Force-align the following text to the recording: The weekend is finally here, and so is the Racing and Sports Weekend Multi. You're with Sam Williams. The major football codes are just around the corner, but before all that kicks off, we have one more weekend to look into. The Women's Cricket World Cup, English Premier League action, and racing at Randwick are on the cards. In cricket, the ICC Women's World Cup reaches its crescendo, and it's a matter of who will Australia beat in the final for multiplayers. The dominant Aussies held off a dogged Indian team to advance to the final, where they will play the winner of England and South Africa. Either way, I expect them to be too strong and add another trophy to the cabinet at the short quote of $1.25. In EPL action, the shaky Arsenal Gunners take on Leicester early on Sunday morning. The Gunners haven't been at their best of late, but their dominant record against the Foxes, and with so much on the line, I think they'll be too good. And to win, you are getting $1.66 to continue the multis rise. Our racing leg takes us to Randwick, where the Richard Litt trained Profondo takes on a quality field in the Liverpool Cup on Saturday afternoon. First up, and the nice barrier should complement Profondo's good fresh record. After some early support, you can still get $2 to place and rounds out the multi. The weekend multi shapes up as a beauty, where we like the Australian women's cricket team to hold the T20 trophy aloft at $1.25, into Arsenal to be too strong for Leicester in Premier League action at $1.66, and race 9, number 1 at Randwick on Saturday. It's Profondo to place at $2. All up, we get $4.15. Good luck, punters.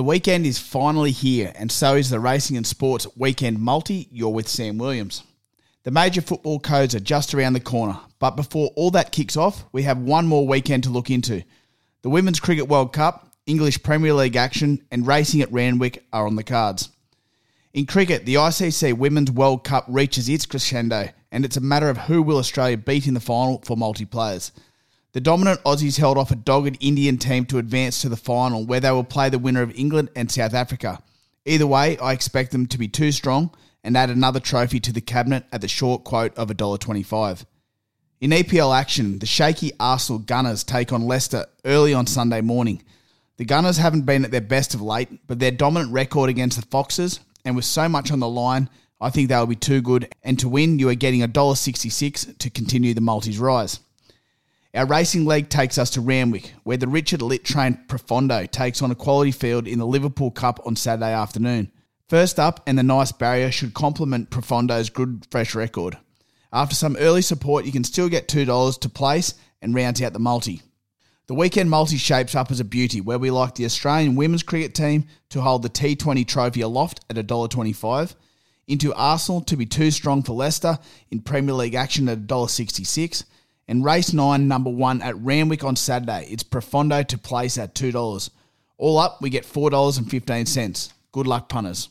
The 0.00 0.04
weekend 0.04 0.46
is 0.46 0.58
finally 0.58 1.10
here, 1.10 1.52
and 1.56 1.70
so 1.70 1.94
is 1.94 2.08
the 2.08 2.20
Racing 2.20 2.56
and 2.56 2.66
Sports 2.66 3.06
Weekend 3.18 3.60
Multi. 3.60 4.08
You're 4.10 4.32
with 4.32 4.48
Sam 4.48 4.78
Williams. 4.78 5.24
The 5.82 5.90
major 5.90 6.22
football 6.22 6.58
codes 6.58 6.94
are 6.94 7.00
just 7.00 7.34
around 7.34 7.52
the 7.52 7.60
corner, 7.60 7.98
but 8.18 8.30
before 8.30 8.70
all 8.76 8.90
that 8.92 9.12
kicks 9.12 9.36
off, 9.36 9.62
we 9.72 9.82
have 9.82 9.98
one 9.98 10.26
more 10.26 10.48
weekend 10.48 10.84
to 10.84 10.88
look 10.88 11.10
into. 11.10 11.42
The 12.00 12.08
Women's 12.08 12.40
Cricket 12.40 12.66
World 12.66 12.94
Cup, 12.94 13.30
English 13.44 13.82
Premier 13.82 14.14
League 14.14 14.36
action, 14.36 14.82
and 14.90 15.06
racing 15.06 15.42
at 15.42 15.52
Randwick 15.52 16.02
are 16.14 16.26
on 16.26 16.36
the 16.36 16.44
cards. 16.44 16.88
In 17.74 17.84
cricket, 17.84 18.24
the 18.24 18.36
ICC 18.36 18.96
Women's 18.96 19.30
World 19.30 19.64
Cup 19.64 19.84
reaches 19.86 20.30
its 20.30 20.46
crescendo, 20.46 21.10
and 21.30 21.44
it's 21.44 21.58
a 21.58 21.60
matter 21.60 21.90
of 21.90 21.98
who 21.98 22.22
will 22.22 22.38
Australia 22.38 22.78
beat 22.78 23.06
in 23.06 23.12
the 23.12 23.20
final 23.20 23.60
for 23.66 23.76
multiplayers. 23.76 24.50
The 25.12 25.20
dominant 25.20 25.60
Aussies 25.64 25.98
held 25.98 26.16
off 26.16 26.30
a 26.30 26.36
dogged 26.36 26.76
Indian 26.78 27.18
team 27.18 27.44
to 27.46 27.58
advance 27.58 28.00
to 28.00 28.08
the 28.08 28.16
final, 28.16 28.64
where 28.64 28.78
they 28.78 28.92
will 28.92 29.02
play 29.02 29.28
the 29.28 29.40
winner 29.40 29.62
of 29.62 29.74
England 29.74 30.10
and 30.14 30.30
South 30.30 30.54
Africa. 30.54 31.02
Either 31.44 31.66
way, 31.66 31.98
I 31.98 32.12
expect 32.12 32.52
them 32.52 32.66
to 32.66 32.78
be 32.78 32.86
too 32.86 33.10
strong 33.10 33.50
and 33.82 33.96
add 33.96 34.10
another 34.10 34.38
trophy 34.38 34.78
to 34.78 34.92
the 34.92 35.00
cabinet 35.00 35.46
at 35.50 35.62
the 35.62 35.68
short 35.68 36.04
quote 36.04 36.36
of 36.38 36.48
$1.25. 36.48 37.44
In 38.20 38.30
EPL 38.30 38.78
action, 38.78 39.18
the 39.18 39.26
shaky 39.26 39.72
Arsenal 39.80 40.20
Gunners 40.20 40.62
take 40.62 40.92
on 40.92 41.06
Leicester 41.06 41.46
early 41.64 41.92
on 41.92 42.06
Sunday 42.06 42.40
morning. 42.40 42.80
The 43.38 43.46
Gunners 43.46 43.78
haven't 43.78 44.02
been 44.02 44.24
at 44.24 44.30
their 44.30 44.40
best 44.40 44.74
of 44.74 44.82
late, 44.82 45.26
but 45.26 45.40
their 45.40 45.50
dominant 45.50 45.92
record 45.92 46.30
against 46.30 46.60
the 46.60 46.66
Foxes, 46.66 47.18
and 47.44 47.56
with 47.56 47.64
so 47.64 47.88
much 47.88 48.12
on 48.12 48.20
the 48.20 48.28
line, 48.28 48.70
I 49.00 49.10
think 49.10 49.28
they'll 49.28 49.46
be 49.46 49.56
too 49.56 49.80
good. 49.80 50.14
And 50.22 50.38
to 50.38 50.48
win, 50.48 50.78
you 50.78 50.88
are 50.90 50.94
getting 50.94 51.22
$1.66 51.22 52.38
to 52.38 52.50
continue 52.50 52.94
the 52.94 53.00
multis 53.00 53.38
rise. 53.38 53.80
Our 54.72 54.86
racing 54.86 55.24
leg 55.24 55.48
takes 55.48 55.78
us 55.78 55.90
to 55.90 56.00
Randwick, 56.00 56.54
where 56.62 56.76
the 56.76 56.86
Richard 56.86 57.22
Litt 57.22 57.44
trained 57.44 57.88
Profondo 57.88 58.46
takes 58.46 58.82
on 58.82 58.92
a 58.92 58.94
quality 58.94 59.32
field 59.32 59.66
in 59.66 59.80
the 59.80 59.86
Liverpool 59.86 60.30
Cup 60.30 60.60
on 60.64 60.76
Saturday 60.76 61.12
afternoon. 61.12 61.72
First 62.08 62.38
up, 62.38 62.62
and 62.68 62.78
the 62.78 62.84
nice 62.84 63.10
barrier 63.10 63.50
should 63.50 63.74
complement 63.74 64.30
Profondo's 64.30 64.88
good 64.88 65.26
fresh 65.28 65.56
record. 65.56 65.98
After 66.52 66.76
some 66.76 66.96
early 66.96 67.22
support, 67.22 67.64
you 67.64 67.72
can 67.72 67.82
still 67.82 68.08
get 68.08 68.28
$2 68.28 68.80
to 68.80 68.88
place 68.88 69.34
and 69.60 69.74
rounds 69.74 70.00
out 70.02 70.12
the 70.12 70.20
multi. 70.20 70.62
The 71.26 71.34
weekend 71.34 71.68
multi 71.68 71.96
shapes 71.96 72.36
up 72.36 72.52
as 72.52 72.60
a 72.60 72.64
beauty, 72.64 73.00
where 73.00 73.18
we 73.18 73.32
like 73.32 73.56
the 73.56 73.64
Australian 73.64 74.14
women's 74.14 74.44
cricket 74.44 74.74
team 74.74 75.06
to 75.30 75.40
hold 75.40 75.62
the 75.62 75.68
T20 75.68 76.26
trophy 76.28 76.60
aloft 76.60 77.00
at 77.10 77.16
$1.25, 77.16 78.14
into 78.68 78.94
Arsenal 78.94 79.40
to 79.42 79.56
be 79.56 79.66
too 79.66 79.90
strong 79.90 80.22
for 80.22 80.32
Leicester 80.32 80.78
in 81.10 81.20
Premier 81.22 81.54
League 81.54 81.74
action 81.74 82.08
at 82.08 82.20
$1.66, 82.20 83.24
and 83.70 83.84
race 83.84 84.12
9, 84.12 84.48
number 84.48 84.68
1 84.68 85.00
at 85.00 85.16
Randwick 85.18 85.62
on 85.62 85.76
Saturday. 85.76 86.26
It's 86.28 86.42
Profondo 86.42 87.04
to 87.04 87.16
place 87.16 87.56
at 87.56 87.72
$2. 87.72 88.30
All 88.78 88.98
up, 88.98 89.22
we 89.22 89.30
get 89.30 89.44
$4.15. 89.44 90.92
Good 91.12 91.26
luck, 91.28 91.48
punters. 91.48 91.88